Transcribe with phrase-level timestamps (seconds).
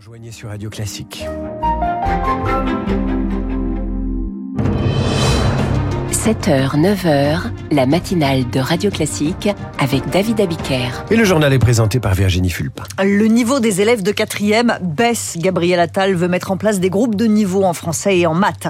[0.00, 1.26] Rejoignez sur Radio Classique.
[6.10, 11.04] 7h, 9h, la matinale de Radio Classique avec David Abiker.
[11.10, 12.82] Et le journal est présenté par Virginie Fulpin.
[13.02, 15.36] Le niveau des élèves de quatrième baisse.
[15.38, 18.66] Gabriel Attal veut mettre en place des groupes de niveau en français et en maths.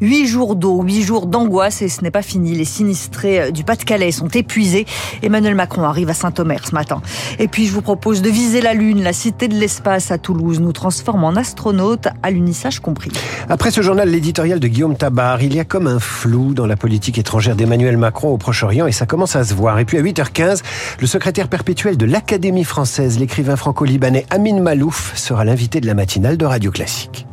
[0.00, 2.54] Huit jours d'eau, huit jours d'angoisse et ce n'est pas fini.
[2.54, 4.86] Les sinistrés du Pas-de-Calais sont épuisés.
[5.22, 7.02] Emmanuel Macron arrive à Saint-Omer ce matin.
[7.38, 10.60] Et puis je vous propose de viser la Lune, la cité de l'espace à Toulouse
[10.60, 13.12] nous transforme en astronautes, à l'unissage compris.
[13.48, 16.76] Après ce journal, l'éditorial de Guillaume Tabar, il y a comme un flou dans la
[16.76, 19.78] politique étrangère d'Emmanuel Macron au Proche-Orient et ça commence à se voir.
[19.78, 20.62] Et puis à 8h15,
[21.00, 26.36] le secrétaire perpétuel de l'Académie française, l'écrivain franco-libanais Amin Malouf, sera l'invité de la matinale
[26.36, 27.26] de Radio Classique.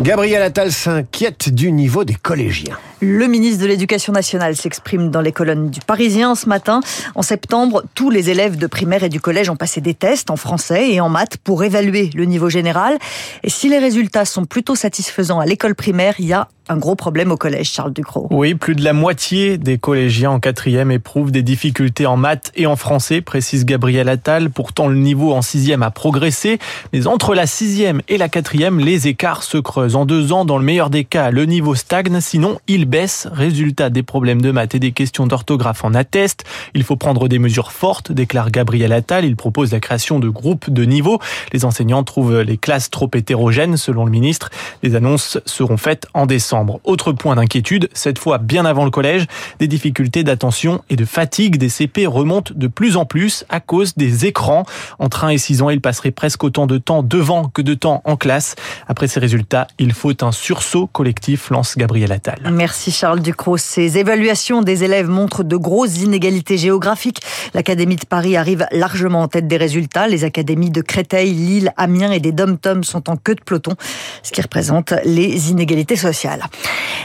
[0.00, 2.78] Gabriel Attal s'inquiète du niveau des collégiens.
[3.04, 6.78] Le ministre de l'Éducation nationale s'exprime dans les colonnes du Parisien ce matin.
[7.16, 10.36] En septembre, tous les élèves de primaire et du collège ont passé des tests en
[10.36, 12.96] français et en maths pour évaluer le niveau général.
[13.42, 16.94] Et si les résultats sont plutôt satisfaisants à l'école primaire, il y a un gros
[16.94, 18.28] problème au collège, Charles Ducrot.
[18.30, 22.66] Oui, plus de la moitié des collégiens en quatrième éprouvent des difficultés en maths et
[22.66, 24.48] en français, précise Gabriel Attal.
[24.48, 26.58] Pourtant, le niveau en sixième a progressé,
[26.92, 29.96] mais entre la sixième et la quatrième, les écarts se creusent.
[29.96, 33.26] En deux ans, dans le meilleur des cas, le niveau stagne, sinon il baisse.
[33.32, 36.44] Résultat des problèmes de maths et des questions d'orthographe en attestent.
[36.74, 39.24] Il faut prendre des mesures fortes, déclare Gabriel Attal.
[39.24, 41.18] Il propose la création de groupes de niveau.
[41.54, 44.50] Les enseignants trouvent les classes trop hétérogènes, selon le ministre.
[44.82, 46.80] Les annonces seront faites en décembre.
[46.84, 49.24] Autre point d'inquiétude, cette fois bien avant le collège,
[49.58, 53.94] des difficultés d'attention et de fatigue des CP remontent de plus en plus à cause
[53.96, 54.64] des écrans.
[54.98, 58.02] En train et 6 ans, ils passeraient presque autant de temps devant que de temps
[58.04, 58.54] en classe.
[58.86, 62.38] Après ces résultats, il faut un sursaut collectif, lance Gabriel Attal.
[62.52, 63.56] Merci Charles Ducrot.
[63.56, 67.20] Ces évaluations des élèves montrent de grosses inégalités géographiques.
[67.54, 70.08] L'Académie de Paris arrive largement en tête des résultats.
[70.08, 73.74] Les académies de Créteil, Lille, Amiens et des Dom-Tom sont en queue de peloton,
[74.22, 76.44] ce qui représente les inégalités sociales.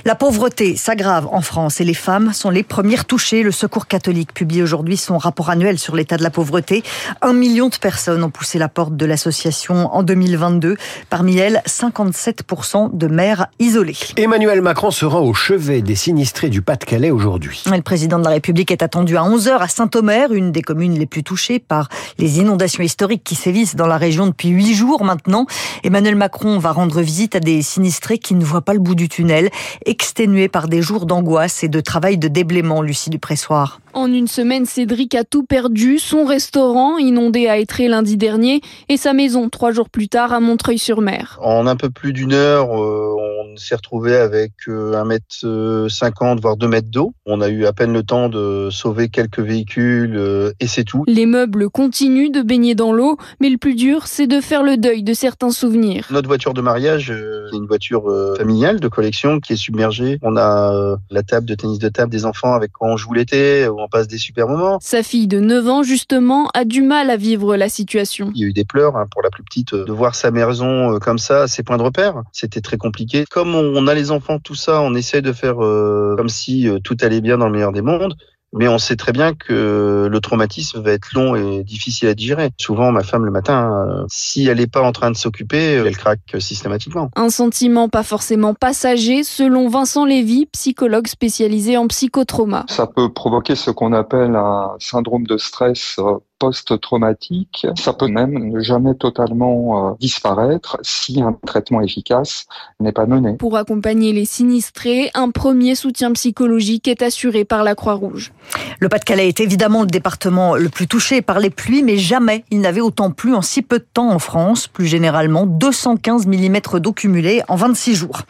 [0.07, 3.43] La pauvreté s'aggrave en France et les femmes sont les premières touchées.
[3.43, 6.81] Le Secours catholique publie aujourd'hui son rapport annuel sur l'état de la pauvreté.
[7.21, 10.77] Un million de personnes ont poussé la porte de l'association en 2022.
[11.09, 13.97] Parmi elles, 57% de mères isolées.
[14.15, 17.65] Emmanuel Macron se rend au chevet des sinistrés du Pas-de-Calais aujourd'hui.
[17.69, 21.05] Le président de la République est attendu à 11h à Saint-Omer, une des communes les
[21.05, 25.47] plus touchées par les inondations historiques qui sévissent dans la région depuis huit jours maintenant.
[25.83, 29.09] Emmanuel Macron va rendre visite à des sinistrés qui ne voient pas le bout du
[29.09, 29.49] tunnel
[29.97, 33.79] exténuée par des jours d'angoisse et de travail de déblaiement, Lucie Dupressoir.
[33.93, 38.97] En une semaine, Cédric a tout perdu, son restaurant inondé à Étré lundi dernier et
[38.97, 41.39] sa maison trois jours plus tard à Montreuil-sur-Mer.
[41.41, 46.41] En un peu plus d'une heure, euh, on s'est retrouvé avec euh, un mètre cinquante
[46.41, 47.15] voire deux mètres d'eau.
[47.25, 51.03] On a eu à peine le temps de sauver quelques véhicules euh, et c'est tout.
[51.07, 54.77] Les meubles continuent de baigner dans l'eau, mais le plus dur, c'est de faire le
[54.77, 56.05] deuil de certains souvenirs.
[56.11, 57.11] Notre voiture de mariage,
[57.49, 58.03] c'est une voiture
[58.37, 59.86] familiale de collection qui est submergée.
[60.21, 63.67] On a la table de tennis de table des enfants avec quoi on joue l'été,
[63.67, 64.79] on passe des super moments.
[64.81, 68.31] Sa fille de 9 ans, justement, a du mal à vivre la situation.
[68.35, 69.73] Il y a eu des pleurs hein, pour la plus petite.
[69.73, 73.25] De voir sa maison comme ça, ses points de repère, c'était très compliqué.
[73.29, 76.79] Comme on a les enfants, tout ça, on essaie de faire euh, comme si euh,
[76.79, 78.15] tout allait bien dans le meilleur des mondes.
[78.53, 82.49] Mais on sait très bien que le traumatisme va être long et difficile à digérer.
[82.57, 85.97] Souvent, ma femme, le matin, euh, si elle n'est pas en train de s'occuper, elle
[85.97, 87.11] craque systématiquement.
[87.15, 92.65] Un sentiment pas forcément passager, selon Vincent Lévy, psychologue spécialisé en psychotrauma.
[92.69, 95.99] Ça peut provoquer ce qu'on appelle un syndrome de stress
[96.39, 97.67] post-traumatique.
[97.75, 102.45] Ça peut même ne jamais totalement euh, disparaître si un traitement efficace
[102.79, 103.37] n'est pas mené.
[103.37, 108.31] Pour accompagner les sinistrés, un premier soutien psychologique est assuré par la Croix-Rouge.
[108.79, 112.61] Le Pas-de-Calais est évidemment le département le plus touché par les pluies, mais jamais il
[112.61, 114.67] n'avait autant plu en si peu de temps en France.
[114.67, 118.21] Plus généralement, 215 mm d'eau cumulée en 26 jours.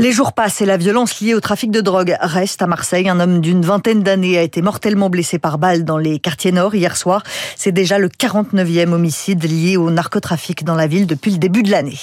[0.00, 3.06] Les jours passent et la violence liée au trafic de drogue reste à Marseille.
[3.10, 6.74] Un homme d'une vingtaine d'années a été mortellement blessé par balle dans les quartiers nord
[6.74, 7.22] hier soir.
[7.54, 11.70] C'est déjà le 49e homicide lié au narcotrafic dans la ville depuis le début de
[11.70, 11.98] l'année.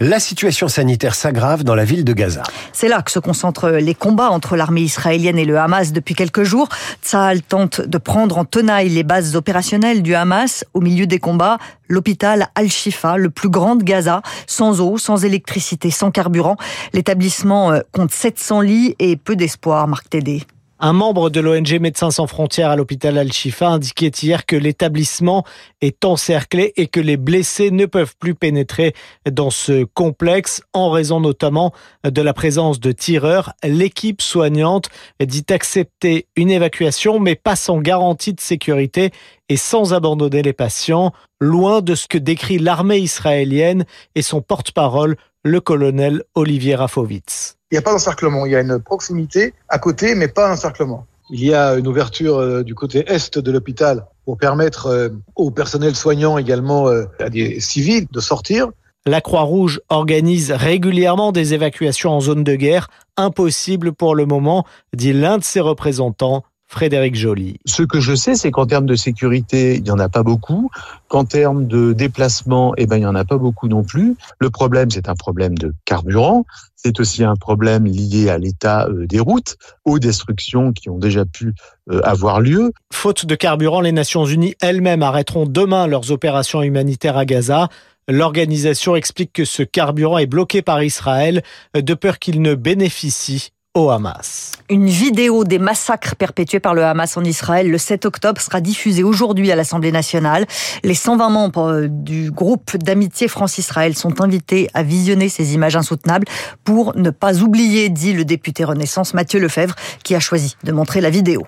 [0.00, 2.42] La situation sanitaire s'aggrave dans la ville de Gaza.
[2.72, 6.44] C'est là que se concentrent les combats entre l'armée israélienne et le Hamas depuis quelques
[6.44, 6.68] jours.
[7.02, 10.64] Tsahal tente de prendre en tenaille les bases opérationnelles du Hamas.
[10.74, 11.58] Au milieu des combats,
[11.88, 16.56] l'hôpital Al-Shifa, le plus grand de Gaza, sans eau, sans électricité, sans carburant.
[16.92, 20.44] L'établissement euh, compte 700 lits et peu d'espoir, Marc Tédé.
[20.80, 25.42] Un membre de l'ONG Médecins sans frontières à l'hôpital Al-Shifa indiquait hier que l'établissement
[25.80, 28.94] est encerclé et que les blessés ne peuvent plus pénétrer
[29.28, 31.72] dans ce complexe en raison notamment
[32.04, 33.54] de la présence de tireurs.
[33.64, 34.88] L'équipe soignante
[35.18, 39.10] dit accepter une évacuation mais pas sans garantie de sécurité
[39.48, 43.84] et sans abandonner les patients, loin de ce que décrit l'armée israélienne
[44.14, 47.57] et son porte-parole, le colonel Olivier Rafovitz.
[47.70, 51.06] Il n'y a pas d'encerclement, il y a une proximité à côté, mais pas d'encerclement.
[51.28, 55.50] Il y a une ouverture euh, du côté est de l'hôpital pour permettre euh, au
[55.50, 58.68] personnel soignant également euh, à des civils de sortir.
[59.04, 62.88] La Croix-Rouge organise régulièrement des évacuations en zone de guerre,
[63.18, 64.64] impossible pour le moment,
[64.96, 67.58] dit l'un de ses représentants, Frédéric Joly.
[67.64, 70.70] Ce que je sais, c'est qu'en termes de sécurité, il n'y en a pas beaucoup.
[71.08, 74.16] Qu'en termes de déplacement, eh ben, il n'y en a pas beaucoup non plus.
[74.38, 76.44] Le problème, c'est un problème de carburant.
[76.76, 79.56] C'est aussi un problème lié à l'état euh, des routes,
[79.86, 81.54] aux destructions qui ont déjà pu
[81.90, 82.72] euh, avoir lieu.
[82.92, 87.68] Faute de carburant, les Nations Unies elles-mêmes arrêteront demain leurs opérations humanitaires à Gaza.
[88.08, 91.42] L'organisation explique que ce carburant est bloqué par Israël
[91.74, 94.52] de peur qu'il ne bénéficie au Hamas.
[94.70, 99.02] Une vidéo des massacres perpétués par le Hamas en Israël le 7 octobre sera diffusée
[99.02, 100.46] aujourd'hui à l'Assemblée nationale.
[100.84, 106.26] Les 120 membres euh, du groupe d'amitié France-Israël sont invités à visionner ces images insoutenables
[106.64, 111.00] pour ne pas oublier, dit le député Renaissance Mathieu Lefebvre, qui a choisi de montrer
[111.00, 111.46] la vidéo.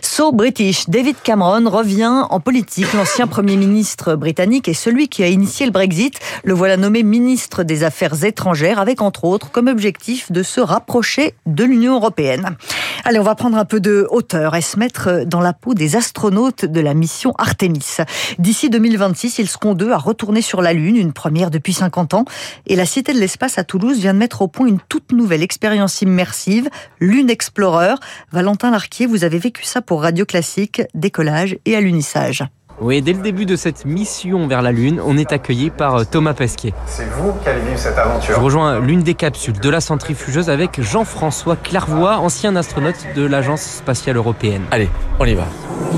[0.00, 2.92] So British, David Cameron revient en politique.
[2.94, 6.18] L'ancien Premier ministre britannique est celui qui a initié le Brexit.
[6.44, 11.34] Le voilà nommé ministre des Affaires étrangères avec entre autres comme objectif de se rapprocher
[11.48, 12.56] de l'Union européenne.
[13.04, 15.96] Allez, on va prendre un peu de hauteur et se mettre dans la peau des
[15.96, 17.96] astronautes de la mission Artemis.
[18.38, 22.24] D'ici 2026, ils seront deux à retourner sur la Lune, une première depuis 50 ans.
[22.66, 25.42] Et la Cité de l'Espace à Toulouse vient de mettre au point une toute nouvelle
[25.42, 26.68] expérience immersive,
[27.00, 27.94] Lune Explorer.
[28.30, 32.44] Valentin Larquier, vous avez vécu ça pour Radio Classique, décollage et alunissage.
[32.80, 36.04] Oui, dès le début de cette mission vers la Lune, on est accueilli par euh,
[36.08, 36.72] Thomas Pesquet.
[36.86, 38.36] C'est vous qui allez vivre cette aventure.
[38.36, 43.62] Je rejoins l'une des capsules de la centrifugeuse avec Jean-François Clairvoy, ancien astronaute de l'Agence
[43.62, 44.62] spatiale européenne.
[44.70, 44.88] Allez,
[45.18, 45.42] on y va.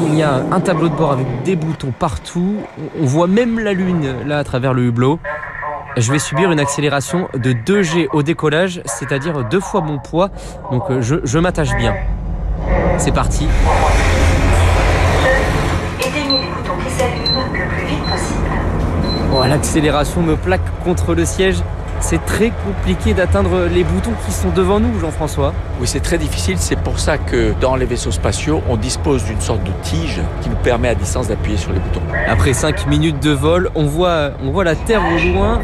[0.06, 2.56] Il y a un tableau de bord avec des boutons partout.
[2.98, 5.20] On voit même la Lune là à travers le hublot.
[5.98, 10.30] Je vais subir une accélération de 2G au décollage, c'est-à-dire deux fois mon poids.
[10.72, 11.94] Donc euh, je, je m'attache bien.
[12.96, 13.46] C'est parti.
[19.32, 21.56] Oh, L'accélération me plaque contre le siège.
[22.00, 25.52] C'est très compliqué d'atteindre les boutons qui sont devant nous, Jean-François.
[25.80, 26.56] Oui, c'est très difficile.
[26.58, 30.48] C'est pour ça que dans les vaisseaux spatiaux, on dispose d'une sorte de tige qui
[30.48, 32.00] nous permet à distance d'appuyer sur les boutons.
[32.26, 35.60] Après 5 minutes de vol, on voit, on voit la Terre au loin.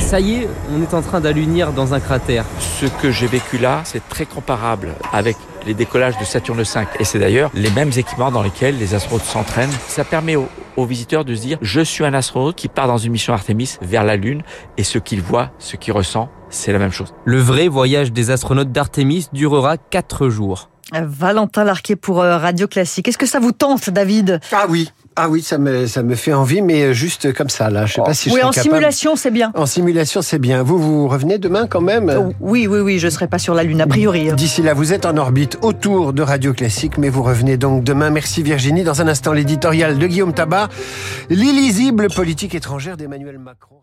[0.00, 2.44] Ça y est, on est en train d'allunir dans un cratère.
[2.58, 6.80] Ce que j'ai vécu là, c'est très comparable avec les décollages de Saturne V.
[6.98, 9.72] Et c'est d'ailleurs les mêmes équipements dans lesquels les astronautes s'entraînent.
[9.88, 12.98] Ça permet aux, aux visiteurs de se dire je suis un astronaute qui part dans
[12.98, 14.42] une mission Artemis vers la Lune
[14.76, 17.14] et ce qu'il voit, ce qu'il ressent, c'est la même chose.
[17.24, 20.68] Le vrai voyage des astronautes d'Artemis durera 4 jours.
[20.92, 23.08] Valentin Larquet pour euh, Radio Classique.
[23.08, 24.40] Est-ce que ça vous tente, David?
[24.52, 27.86] Ah oui, ah oui, ça me, ça me fait envie, mais juste comme ça, là.
[27.86, 28.62] Je sais pas si je Oui, en capable.
[28.62, 29.52] simulation, c'est bien.
[29.54, 30.62] En simulation, c'est bien.
[30.62, 32.08] Vous, vous revenez demain quand même?
[32.10, 34.32] Euh, Oui, oui, oui, je serai pas sur la Lune, a priori.
[34.34, 38.10] D'ici là, vous êtes en orbite autour de Radio Classique, mais vous revenez donc demain.
[38.10, 38.82] Merci Virginie.
[38.84, 40.68] Dans un instant, l'éditorial de Guillaume Tabar,
[41.30, 43.73] l'illisible politique étrangère d'Emmanuel Macron.